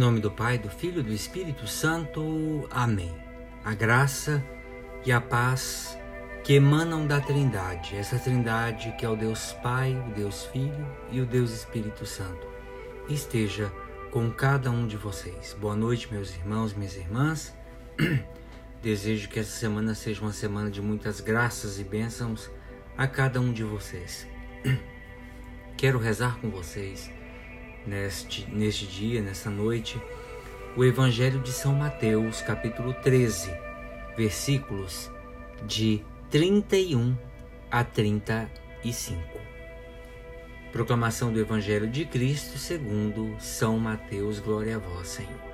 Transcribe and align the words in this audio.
nome 0.00 0.18
do 0.18 0.30
Pai, 0.30 0.56
do 0.56 0.70
Filho 0.70 1.00
e 1.00 1.02
do 1.02 1.12
Espírito 1.12 1.66
Santo. 1.66 2.66
Amém. 2.70 3.14
A 3.62 3.74
graça 3.74 4.42
e 5.04 5.12
a 5.12 5.20
paz 5.20 5.94
que 6.42 6.54
emanam 6.54 7.06
da 7.06 7.20
Trindade, 7.20 7.96
essa 7.96 8.18
Trindade 8.18 8.94
que 8.98 9.04
é 9.04 9.08
o 9.10 9.14
Deus 9.14 9.52
Pai, 9.62 9.94
o 10.08 10.14
Deus 10.14 10.46
Filho 10.46 10.86
e 11.12 11.20
o 11.20 11.26
Deus 11.26 11.50
Espírito 11.50 12.06
Santo, 12.06 12.46
esteja 13.10 13.70
com 14.10 14.30
cada 14.30 14.70
um 14.70 14.86
de 14.86 14.96
vocês. 14.96 15.54
Boa 15.60 15.76
noite, 15.76 16.10
meus 16.10 16.34
irmãos, 16.34 16.72
minhas 16.72 16.96
irmãs. 16.96 17.54
Desejo 18.80 19.28
que 19.28 19.38
essa 19.38 19.52
semana 19.52 19.94
seja 19.94 20.22
uma 20.22 20.32
semana 20.32 20.70
de 20.70 20.80
muitas 20.80 21.20
graças 21.20 21.78
e 21.78 21.84
bênçãos 21.84 22.50
a 22.96 23.06
cada 23.06 23.38
um 23.38 23.52
de 23.52 23.64
vocês. 23.64 24.26
Quero 25.76 25.98
rezar 25.98 26.38
com 26.40 26.48
vocês 26.48 27.19
neste, 27.86 28.48
neste 28.50 28.86
dia, 28.86 29.20
nessa 29.20 29.50
noite, 29.50 30.00
o 30.76 30.84
Evangelho 30.84 31.40
de 31.40 31.52
São 31.52 31.74
Mateus, 31.74 32.40
capítulo 32.42 32.92
13, 32.94 33.50
versículos 34.16 35.10
de 35.66 36.04
31 36.30 37.16
a 37.70 37.82
35. 37.82 39.20
Proclamação 40.72 41.32
do 41.32 41.40
Evangelho 41.40 41.88
de 41.88 42.04
Cristo 42.04 42.56
segundo 42.56 43.34
São 43.40 43.78
Mateus, 43.78 44.38
glória 44.38 44.76
a 44.76 44.78
vós, 44.78 45.08
Senhor. 45.08 45.50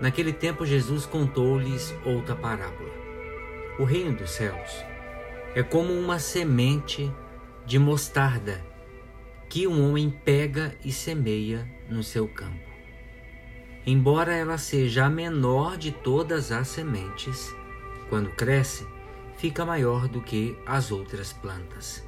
Naquele 0.00 0.32
tempo 0.32 0.66
Jesus 0.66 1.06
contou-lhes 1.06 1.94
outra 2.04 2.34
parábola. 2.34 2.90
O 3.78 3.84
reino 3.84 4.16
dos 4.16 4.30
céus 4.30 4.84
é 5.54 5.62
como 5.62 5.92
uma 5.92 6.18
semente 6.18 7.12
de 7.64 7.78
mostarda 7.78 8.60
que 9.48 9.66
um 9.66 9.88
homem 9.88 10.10
pega 10.10 10.74
e 10.84 10.92
semeia 10.92 11.68
no 11.88 12.02
seu 12.02 12.26
campo. 12.26 12.74
Embora 13.86 14.34
ela 14.34 14.56
seja 14.56 15.04
a 15.04 15.10
menor 15.10 15.76
de 15.76 15.90
todas 15.92 16.50
as 16.50 16.68
sementes, 16.68 17.54
quando 18.08 18.30
cresce, 18.30 18.86
fica 19.36 19.64
maior 19.64 20.08
do 20.08 20.20
que 20.20 20.56
as 20.64 20.90
outras 20.90 21.32
plantas 21.32 22.02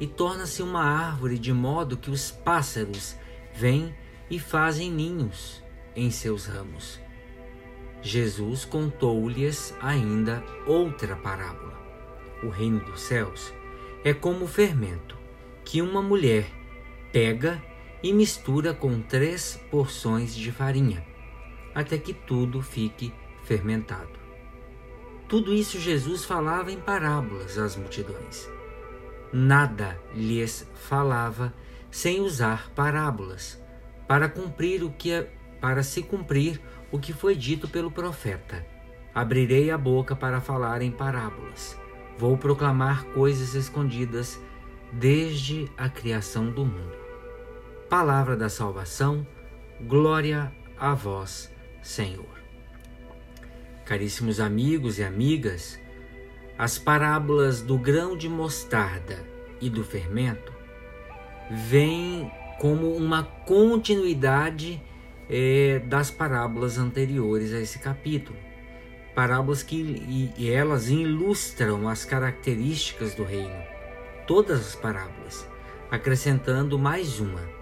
e 0.00 0.06
torna-se 0.06 0.62
uma 0.62 0.82
árvore 0.82 1.38
de 1.38 1.52
modo 1.52 1.96
que 1.96 2.10
os 2.10 2.30
pássaros 2.30 3.16
vêm 3.54 3.94
e 4.30 4.38
fazem 4.38 4.90
ninhos 4.90 5.62
em 5.94 6.10
seus 6.10 6.46
ramos. 6.46 7.00
Jesus 8.00 8.64
contou-lhes 8.64 9.74
ainda 9.80 10.42
outra 10.66 11.16
parábola. 11.16 11.76
O 12.42 12.48
reino 12.48 12.78
dos 12.84 13.00
céus 13.00 13.52
é 14.04 14.14
como 14.14 14.44
o 14.44 14.48
fermento 14.48 15.16
que 15.64 15.82
uma 15.82 16.00
mulher 16.00 16.46
pega 17.12 17.62
e 18.02 18.12
mistura 18.12 18.72
com 18.72 19.00
três 19.00 19.60
porções 19.70 20.34
de 20.34 20.52
farinha, 20.52 21.04
até 21.74 21.98
que 21.98 22.12
tudo 22.12 22.62
fique 22.62 23.12
fermentado. 23.44 24.18
Tudo 25.28 25.54
isso 25.54 25.78
Jesus 25.78 26.24
falava 26.24 26.72
em 26.72 26.80
parábolas 26.80 27.58
às 27.58 27.76
multidões. 27.76 28.48
Nada 29.32 30.00
lhes 30.14 30.66
falava 30.74 31.52
sem 31.90 32.20
usar 32.20 32.70
parábolas, 32.70 33.62
para 34.06 34.28
cumprir 34.28 34.82
o 34.82 34.90
que 34.90 35.12
é, 35.12 35.30
para 35.60 35.82
se 35.82 36.02
cumprir 36.02 36.60
o 36.90 36.98
que 36.98 37.12
foi 37.12 37.34
dito 37.34 37.68
pelo 37.68 37.90
profeta. 37.90 38.64
Abrirei 39.14 39.70
a 39.70 39.76
boca 39.76 40.14
para 40.16 40.40
falar 40.40 40.80
em 40.80 40.90
parábolas. 40.90 41.78
Vou 42.16 42.38
proclamar 42.38 43.04
coisas 43.06 43.54
escondidas 43.54 44.40
desde 44.92 45.70
a 45.76 45.88
criação 45.88 46.50
do 46.50 46.64
mundo. 46.64 46.97
Palavra 47.88 48.36
da 48.36 48.50
salvação, 48.50 49.26
glória 49.80 50.52
a 50.78 50.92
vós, 50.92 51.50
Senhor. 51.80 52.38
Caríssimos 53.86 54.40
amigos 54.40 54.98
e 54.98 55.02
amigas, 55.02 55.80
as 56.58 56.76
parábolas 56.76 57.62
do 57.62 57.78
grão 57.78 58.14
de 58.14 58.28
mostarda 58.28 59.24
e 59.58 59.70
do 59.70 59.82
fermento 59.82 60.52
vêm 61.50 62.30
como 62.60 62.94
uma 62.94 63.22
continuidade 63.22 64.82
é, 65.30 65.78
das 65.78 66.10
parábolas 66.10 66.76
anteriores 66.76 67.54
a 67.54 67.60
esse 67.60 67.78
capítulo. 67.78 68.38
Parábolas 69.14 69.62
que 69.62 69.76
e, 69.76 70.34
e 70.36 70.50
elas 70.50 70.90
ilustram 70.90 71.88
as 71.88 72.04
características 72.04 73.14
do 73.14 73.24
reino 73.24 73.78
todas 74.26 74.60
as 74.60 74.74
parábolas, 74.74 75.48
acrescentando 75.90 76.78
mais 76.78 77.18
uma. 77.18 77.57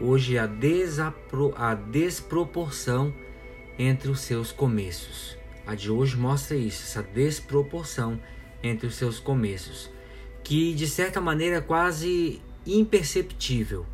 Hoje 0.00 0.38
a, 0.38 0.46
desapro, 0.46 1.54
a 1.56 1.74
desproporção 1.74 3.14
entre 3.78 4.10
os 4.10 4.20
seus 4.20 4.52
começos. 4.52 5.36
A 5.66 5.74
de 5.74 5.90
hoje 5.90 6.16
mostra 6.16 6.56
isso, 6.56 6.82
essa 6.82 7.02
desproporção 7.02 8.20
entre 8.62 8.86
os 8.86 8.94
seus 8.94 9.20
começos, 9.20 9.90
que 10.42 10.74
de 10.74 10.86
certa 10.86 11.20
maneira 11.20 11.56
é 11.56 11.60
quase 11.60 12.40
imperceptível, 12.66 13.86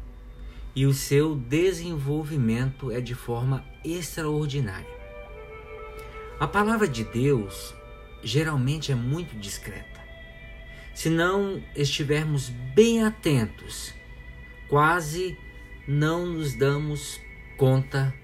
e 0.74 0.86
o 0.86 0.94
seu 0.94 1.34
desenvolvimento 1.34 2.90
é 2.90 3.00
de 3.00 3.14
forma 3.14 3.64
extraordinária. 3.84 4.98
A 6.38 6.46
palavra 6.46 6.86
de 6.86 7.04
Deus 7.04 7.74
geralmente 8.22 8.92
é 8.92 8.94
muito 8.94 9.36
discreta 9.38 9.98
se 10.98 11.08
não 11.08 11.62
estivermos 11.76 12.48
bem 12.48 13.04
atentos, 13.04 13.94
quase 14.68 15.38
não 15.88 16.26
nos 16.26 16.52
damos 16.52 17.18
conta 17.56 18.14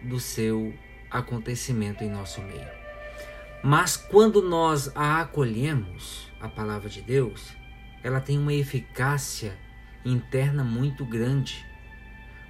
do 0.00 0.20
seu 0.20 0.72
acontecimento 1.10 2.04
em 2.04 2.08
nosso 2.08 2.40
meio. 2.42 2.70
Mas 3.60 3.96
quando 3.96 4.40
nós 4.40 4.88
a 4.94 5.20
acolhemos, 5.20 6.30
a 6.40 6.48
palavra 6.48 6.88
de 6.88 7.02
Deus, 7.02 7.56
ela 8.04 8.20
tem 8.20 8.38
uma 8.38 8.54
eficácia 8.54 9.58
interna 10.04 10.62
muito 10.62 11.04
grande, 11.04 11.66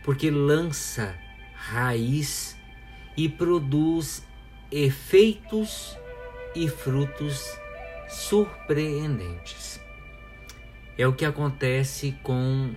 porque 0.04 0.30
lança 0.30 1.14
raiz 1.54 2.54
e 3.16 3.30
produz 3.30 4.22
efeitos 4.70 5.96
e 6.54 6.68
frutos 6.68 7.58
surpreendentes. 8.06 9.80
É 10.98 11.06
o 11.08 11.14
que 11.14 11.24
acontece 11.24 12.12
com 12.22 12.74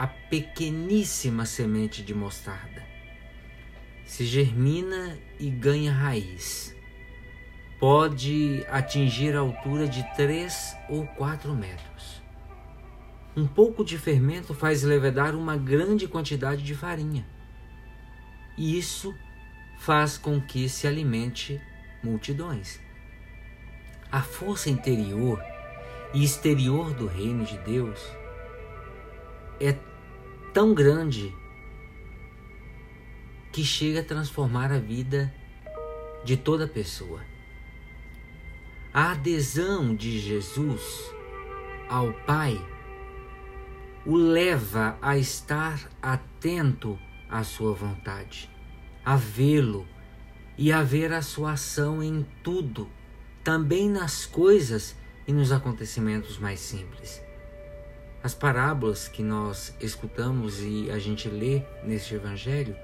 a 0.00 0.06
pequeníssima 0.06 1.44
semente 1.44 2.02
de 2.02 2.14
mostarda. 2.14 2.82
Se 4.06 4.24
germina 4.24 5.18
e 5.38 5.50
ganha 5.50 5.92
raiz. 5.92 6.74
Pode 7.78 8.64
atingir 8.70 9.36
a 9.36 9.40
altura 9.40 9.86
de 9.86 10.02
3 10.16 10.74
ou 10.88 11.06
4 11.06 11.54
metros. 11.54 12.22
Um 13.36 13.46
pouco 13.46 13.84
de 13.84 13.98
fermento 13.98 14.54
faz 14.54 14.82
levedar 14.82 15.36
uma 15.36 15.58
grande 15.58 16.08
quantidade 16.08 16.62
de 16.62 16.74
farinha. 16.74 17.26
E 18.56 18.78
isso 18.78 19.14
faz 19.80 20.16
com 20.16 20.40
que 20.40 20.66
se 20.66 20.86
alimente 20.86 21.60
multidões 22.02 22.80
a 24.10 24.22
força 24.22 24.68
interior 24.68 25.40
e 26.12 26.24
exterior 26.24 26.92
do 26.92 27.06
reino 27.06 27.44
de 27.44 27.56
Deus 27.58 28.00
é 29.60 29.72
tão 30.52 30.74
grande 30.74 31.34
que 33.52 33.64
chega 33.64 34.00
a 34.00 34.04
transformar 34.04 34.70
a 34.72 34.78
vida 34.78 35.32
de 36.24 36.36
toda 36.36 36.66
pessoa. 36.66 37.20
A 38.92 39.12
adesão 39.12 39.94
de 39.94 40.18
Jesus 40.18 41.12
ao 41.88 42.12
Pai 42.12 42.60
o 44.04 44.16
leva 44.16 44.98
a 45.00 45.16
estar 45.18 45.90
atento 46.00 46.98
à 47.28 47.44
sua 47.44 47.72
vontade, 47.72 48.50
a 49.04 49.16
vê-lo 49.16 49.86
e 50.56 50.72
a 50.72 50.82
ver 50.82 51.12
a 51.12 51.22
sua 51.22 51.52
ação 51.52 52.02
em 52.02 52.26
tudo 52.42 52.88
também 53.44 53.88
nas 53.88 54.26
coisas 54.26 54.96
e 55.26 55.32
nos 55.32 55.52
acontecimentos 55.52 56.38
mais 56.38 56.60
simples. 56.60 57.22
As 58.22 58.34
parábolas 58.34 59.08
que 59.08 59.22
nós 59.22 59.74
escutamos 59.80 60.60
e 60.60 60.90
a 60.90 60.98
gente 60.98 61.28
lê 61.28 61.62
neste 61.82 62.14
Evangelho 62.14 62.76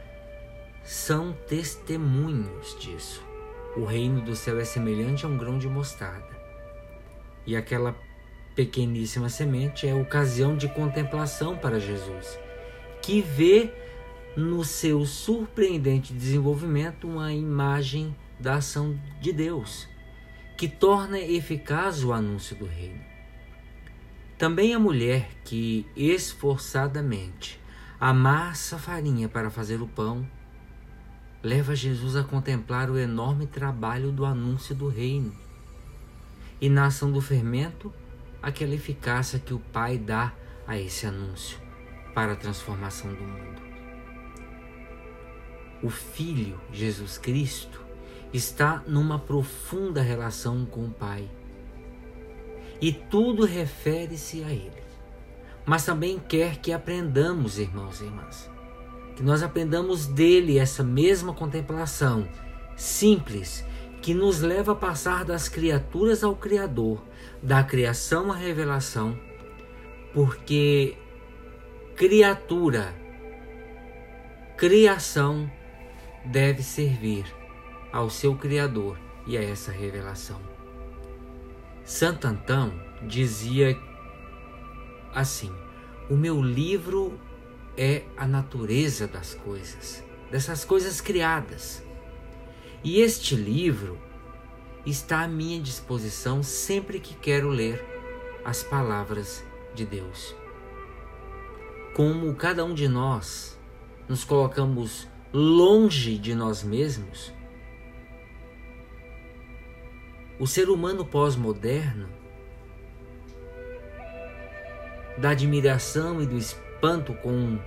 são 0.83 1.33
testemunhos 1.47 2.77
disso. 2.81 3.23
O 3.77 3.85
reino 3.85 4.23
do 4.23 4.35
céu 4.35 4.59
é 4.59 4.65
semelhante 4.65 5.27
a 5.27 5.29
um 5.29 5.37
grão 5.37 5.59
de 5.59 5.69
mostarda. 5.69 6.35
E 7.47 7.55
aquela 7.55 7.95
pequeníssima 8.55 9.29
semente 9.29 9.87
é 9.87 9.95
ocasião 9.95 10.57
de 10.57 10.69
contemplação 10.69 11.59
para 11.59 11.79
Jesus, 11.79 12.39
que 13.03 13.21
vê 13.21 13.71
no 14.35 14.65
seu 14.65 15.05
surpreendente 15.05 16.15
desenvolvimento 16.15 17.07
uma 17.07 17.33
imagem 17.33 18.17
da 18.41 18.55
ação 18.55 18.99
de 19.21 19.33
Deus 19.33 19.87
que 20.57 20.69
torna 20.69 21.19
eficaz 21.19 22.03
o 22.03 22.13
anúncio 22.15 22.57
do 22.57 22.65
reino. 22.65 23.16
Também 24.39 24.75
a 24.75 24.79
mulher 24.79 25.31
que 25.45 25.87
esforçadamente 25.97 27.59
amassa 27.99 28.79
farinha 28.79 29.31
para 29.31 29.49
fazer 29.49 29.81
o 29.81 29.89
pão 29.89 30.29
leva 31.43 31.75
Jesus 31.75 32.17
a 32.17 32.23
contemplar 32.23 32.91
o 32.91 32.99
enorme 32.99 33.47
trabalho 33.47 34.13
do 34.13 34.27
anúncio 34.27 34.75
do 34.75 34.89
reino. 34.89 35.33
E 36.61 36.69
na 36.69 36.87
ação 36.87 37.11
do 37.11 37.21
fermento, 37.21 37.93
aquela 38.43 38.75
eficácia 38.75 39.39
que 39.39 39.55
o 39.55 39.59
Pai 39.59 39.97
dá 39.97 40.35
a 40.67 40.79
esse 40.79 41.07
anúncio 41.07 41.59
para 42.15 42.33
a 42.33 42.37
transformação 42.37 43.15
do 43.15 43.23
mundo. 43.23 43.63
O 45.83 45.89
Filho, 45.89 46.61
Jesus 46.73 47.17
Cristo, 47.17 47.81
está 48.33 48.83
numa 48.87 49.19
profunda 49.19 50.03
relação 50.03 50.67
com 50.67 50.87
o 50.87 50.91
Pai. 50.91 51.27
E 52.81 52.93
tudo 52.93 53.45
refere-se 53.45 54.43
a 54.45 54.51
Ele. 54.51 54.83
Mas 55.65 55.85
também 55.85 56.19
quer 56.19 56.57
que 56.59 56.73
aprendamos, 56.73 57.59
irmãos 57.59 58.01
e 58.01 58.05
irmãs, 58.05 58.51
que 59.17 59.23
nós 59.23 59.43
aprendamos 59.43 60.07
dele 60.07 60.59
essa 60.59 60.85
mesma 60.85 61.33
contemplação 61.33 62.29
simples 62.77 63.65
que 64.03 64.15
nos 64.15 64.41
leva 64.41 64.73
a 64.73 64.77
passar 64.77 65.25
das 65.25 65.49
criaturas 65.49 66.23
ao 66.23 66.37
Criador, 66.37 67.03
da 67.43 67.65
criação 67.65 68.31
à 68.31 68.37
revelação, 68.37 69.19
porque 70.13 70.97
criatura, 71.97 72.95
criação 74.57 75.51
deve 76.25 76.63
servir 76.63 77.25
ao 77.93 78.11
seu 78.11 78.37
Criador 78.37 78.99
e 79.27 79.37
a 79.37 79.43
essa 79.43 79.73
revelação. 79.73 80.56
Santo 81.87 82.27
Antão 82.27 82.73
dizia 83.01 83.79
assim: 85.15 85.53
O 86.11 86.17
meu 86.17 86.43
livro 86.43 87.17
é 87.77 88.03
a 88.17 88.27
natureza 88.27 89.07
das 89.07 89.35
coisas, 89.35 90.03
dessas 90.29 90.65
coisas 90.65 91.01
criadas. 91.01 91.85
E 92.83 93.01
este 93.01 93.37
livro 93.37 93.97
está 94.85 95.21
à 95.21 95.29
minha 95.29 95.61
disposição 95.61 96.43
sempre 96.43 96.99
que 96.99 97.15
quero 97.15 97.51
ler 97.51 97.85
as 98.45 98.65
palavras 98.65 99.45
de 99.73 99.87
Deus. 99.87 100.35
Como 101.95 102.35
cada 102.35 102.65
um 102.65 102.75
de 102.75 102.89
nós 102.89 103.57
nos 104.09 104.25
colocamos 104.25 105.07
longe 105.33 106.19
de 106.19 106.35
nós 106.35 106.65
mesmos, 106.65 107.33
o 110.39 110.47
ser 110.47 110.69
humano 110.69 111.03
pós-moderno, 111.05 112.09
da 115.17 115.31
admiração 115.31 116.23
e 116.23 116.27
do 116.27 116.37
espanto 116.37 117.15
com 117.15 117.59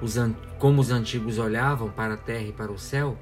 os, 0.00 0.14
como 0.58 0.80
os 0.80 0.92
antigos 0.92 1.38
olhavam 1.38 1.90
para 1.90 2.14
a 2.14 2.16
terra 2.16 2.44
e 2.44 2.52
para 2.52 2.70
o 2.70 2.78
céu, 2.78 3.18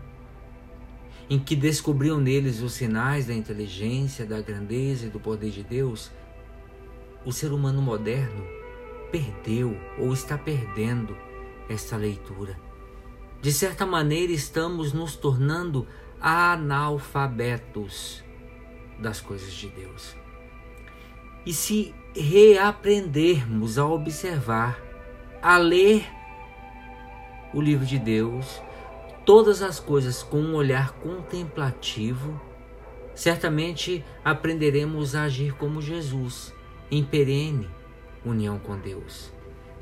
em 1.30 1.38
que 1.38 1.56
descobriam 1.56 2.20
neles 2.20 2.60
os 2.60 2.74
sinais 2.74 3.24
da 3.26 3.32
inteligência, 3.32 4.26
da 4.26 4.42
grandeza 4.42 5.06
e 5.06 5.08
do 5.08 5.18
poder 5.18 5.50
de 5.50 5.62
Deus, 5.62 6.10
o 7.24 7.32
ser 7.32 7.50
humano 7.52 7.80
moderno 7.80 8.44
perdeu 9.10 9.74
ou 9.98 10.12
está 10.12 10.36
perdendo 10.36 11.16
esta 11.68 11.96
leitura. 11.96 12.58
De 13.40 13.50
certa 13.50 13.86
maneira, 13.86 14.32
estamos 14.32 14.92
nos 14.92 15.16
tornando 15.16 15.86
analfabetos 16.20 18.22
das 19.02 19.20
coisas 19.20 19.52
de 19.52 19.68
Deus. 19.68 20.16
E 21.44 21.52
se 21.52 21.94
reaprendermos 22.14 23.78
a 23.78 23.84
observar, 23.84 24.80
a 25.42 25.58
ler 25.58 26.06
o 27.52 27.60
livro 27.60 27.84
de 27.84 27.98
Deus, 27.98 28.62
todas 29.26 29.60
as 29.60 29.80
coisas 29.80 30.22
com 30.22 30.38
um 30.38 30.54
olhar 30.54 30.92
contemplativo, 30.92 32.40
certamente 33.14 34.04
aprenderemos 34.24 35.14
a 35.14 35.24
agir 35.24 35.52
como 35.54 35.82
Jesus, 35.82 36.54
em 36.90 37.04
perene 37.04 37.68
união 38.24 38.58
com 38.58 38.78
Deus, 38.78 39.32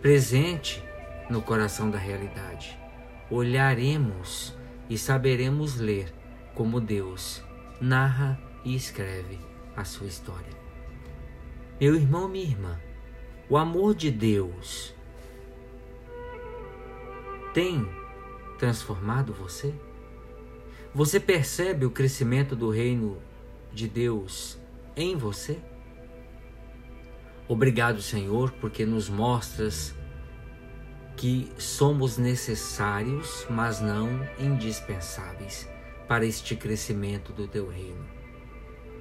presente 0.01 0.83
no 1.29 1.43
coração 1.43 1.91
da 1.91 1.99
realidade. 1.99 2.79
Olharemos 3.31 4.57
e 4.89 4.97
saberemos 4.97 5.77
ler 5.77 6.13
como 6.55 6.81
Deus 6.81 7.43
narra 7.81 8.39
e 8.65 8.75
escreve 8.75 9.39
a 9.77 9.85
sua 9.85 10.07
história. 10.07 10.53
Meu 11.81 11.95
irmão, 11.95 12.29
minha 12.29 12.45
irmã, 12.45 12.81
o 13.49 13.57
amor 13.57 13.95
de 13.95 14.11
Deus 14.11 14.95
tem 17.55 17.89
transformado 18.59 19.33
você? 19.33 19.75
Você 20.95 21.19
percebe 21.19 21.87
o 21.87 21.91
crescimento 21.91 22.55
do 22.55 22.71
reino 22.71 23.19
de 23.73 23.89
Deus 23.89 24.59
em 24.97 25.17
você? 25.17 25.59
Obrigado, 27.49 28.03
Senhor, 28.03 28.53
porque 28.61 28.85
nos 28.85 29.09
mostras 29.09 29.95
que 31.17 31.51
somos 31.59 32.17
necessários, 32.17 33.47
mas 33.51 33.81
não 33.81 34.09
indispensáveis 34.39 35.69
para 36.07 36.25
este 36.25 36.55
crescimento 36.55 37.33
do 37.33 37.49
teu 37.49 37.69
reino. 37.69 38.20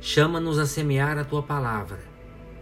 Chama-nos 0.02 0.58
a 0.58 0.66
semear 0.66 1.18
a 1.18 1.26
tua 1.26 1.44
palavra, 1.44 2.00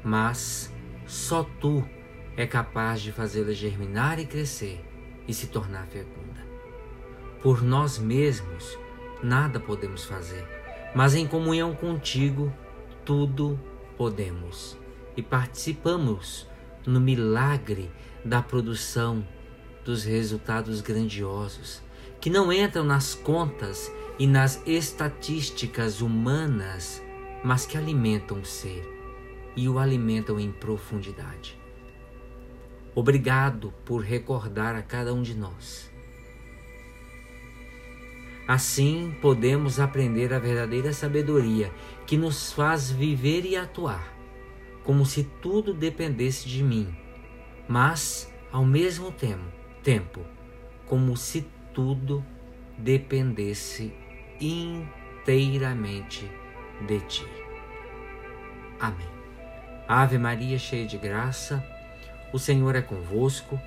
mas 0.03 0.73
só 1.05 1.43
tu 1.43 1.87
é 2.35 2.47
capaz 2.47 2.99
de 2.99 3.11
fazê-la 3.11 3.53
germinar 3.53 4.19
e 4.19 4.25
crescer 4.25 4.83
e 5.27 5.33
se 5.35 5.45
tornar 5.45 5.85
fecunda. 5.85 6.43
Por 7.43 7.61
nós 7.61 7.99
mesmos, 7.99 8.75
nada 9.21 9.59
podemos 9.59 10.03
fazer, 10.03 10.43
mas 10.95 11.13
em 11.13 11.27
comunhão 11.27 11.75
contigo, 11.75 12.51
tudo 13.05 13.59
podemos. 13.95 14.75
E 15.15 15.21
participamos 15.21 16.49
no 16.87 16.99
milagre 16.99 17.91
da 18.25 18.41
produção 18.41 19.23
dos 19.85 20.03
resultados 20.03 20.81
grandiosos, 20.81 21.83
que 22.19 22.31
não 22.31 22.51
entram 22.51 22.83
nas 22.83 23.13
contas 23.13 23.91
e 24.17 24.25
nas 24.25 24.59
estatísticas 24.65 26.01
humanas 26.01 27.05
mas 27.47 27.65
que 27.65 27.77
alimentam 27.77 28.41
o 28.41 28.45
ser 28.45 28.83
e 29.55 29.69
o 29.69 29.79
alimentam 29.79 30.37
em 30.37 30.51
profundidade. 30.51 31.57
Obrigado 32.93 33.73
por 33.85 34.01
recordar 34.01 34.75
a 34.75 34.81
cada 34.81 35.13
um 35.13 35.21
de 35.21 35.33
nós. 35.33 35.89
Assim 38.45 39.15
podemos 39.21 39.79
aprender 39.79 40.33
a 40.33 40.39
verdadeira 40.39 40.91
sabedoria 40.91 41.71
que 42.05 42.17
nos 42.17 42.51
faz 42.51 42.91
viver 42.91 43.45
e 43.45 43.55
atuar, 43.55 44.13
como 44.83 45.05
se 45.05 45.23
tudo 45.41 45.73
dependesse 45.73 46.49
de 46.49 46.61
mim, 46.61 46.93
mas 47.65 48.29
ao 48.51 48.65
mesmo 48.65 49.09
tempo, 49.09 49.45
tempo 49.81 50.19
como 50.85 51.15
se 51.15 51.47
tudo 51.73 52.21
dependesse 52.77 53.93
inteiramente 54.37 56.29
de 56.85 56.99
ti. 57.01 57.27
Amém. 58.79 59.07
Ave 59.87 60.17
Maria, 60.17 60.59
cheia 60.59 60.85
de 60.85 60.97
graça, 60.97 61.63
o 62.33 62.37
Senhor 62.37 62.75
é 62.75 62.81
convosco. 62.81 63.59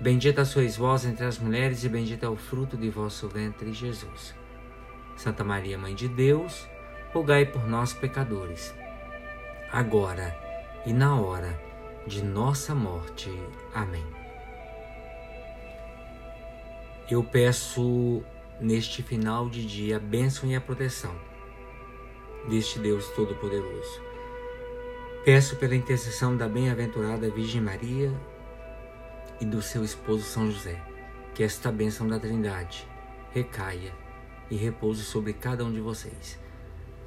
Bendita 0.00 0.44
sois 0.44 0.76
vós 0.76 1.04
entre 1.04 1.24
as 1.24 1.38
mulheres, 1.38 1.84
e 1.84 1.88
bendito 1.88 2.24
é 2.24 2.28
o 2.28 2.36
fruto 2.36 2.76
de 2.76 2.90
vosso 2.90 3.28
ventre, 3.28 3.72
Jesus. 3.72 4.34
Santa 5.16 5.44
Maria, 5.44 5.78
Mãe 5.78 5.94
de 5.94 6.08
Deus, 6.08 6.66
rogai 7.12 7.44
por 7.44 7.66
nós, 7.68 7.92
pecadores, 7.92 8.74
agora 9.70 10.36
e 10.86 10.92
na 10.92 11.14
hora 11.14 11.60
de 12.06 12.22
nossa 12.22 12.74
morte. 12.74 13.30
Amém. 13.74 14.04
Eu 17.10 17.22
peço 17.22 18.24
neste 18.60 19.02
final 19.02 19.48
de 19.48 19.66
dia 19.66 19.96
a 19.96 20.00
bênção 20.00 20.48
e 20.48 20.54
a 20.54 20.60
proteção 20.60 21.29
deste 22.48 22.78
Deus 22.78 23.08
Todo-Poderoso. 23.08 24.00
Peço 25.24 25.56
pela 25.56 25.74
intercessão 25.74 26.36
da 26.36 26.48
bem-aventurada 26.48 27.30
Virgem 27.30 27.60
Maria 27.60 28.12
e 29.40 29.44
do 29.44 29.60
seu 29.60 29.84
esposo 29.84 30.22
São 30.24 30.50
José, 30.50 30.80
que 31.34 31.42
esta 31.42 31.70
bênção 31.70 32.08
da 32.08 32.18
Trindade 32.18 32.86
recaia 33.32 33.92
e 34.50 34.56
repouse 34.56 35.04
sobre 35.04 35.32
cada 35.32 35.64
um 35.64 35.72
de 35.72 35.80
vocês. 35.80 36.38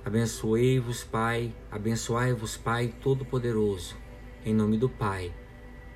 Abençoei-vos, 0.05 1.03
Pai, 1.03 1.53
abençoai-vos, 1.71 2.57
Pai 2.57 2.93
Todo-Poderoso, 3.01 3.95
em 4.45 4.53
nome 4.53 4.77
do 4.77 4.89
Pai, 4.89 5.33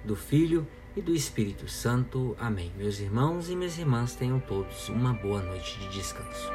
do 0.03 0.15
Filho 0.15 0.65
e 0.95 1.01
do 1.01 1.13
Espírito 1.13 1.67
Santo. 1.67 2.35
Amém. 2.39 2.71
Meus 2.77 2.99
irmãos 2.99 3.49
e 3.49 3.55
minhas 3.55 3.77
irmãs, 3.77 4.15
tenham 4.15 4.39
todos 4.39 4.89
uma 4.89 5.13
boa 5.13 5.41
noite 5.41 5.77
de 5.79 5.89
descanso. 5.89 6.49